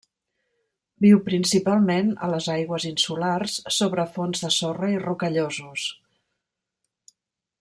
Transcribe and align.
Viu 1.05 1.19
principalment 1.27 2.09
a 2.27 2.29
les 2.31 2.47
aigües 2.53 2.87
insulars, 2.93 3.59
sobre 3.77 4.07
fons 4.17 4.43
de 4.47 4.51
sorra 4.57 4.91
i 4.97 4.99
rocallosos. 5.07 5.87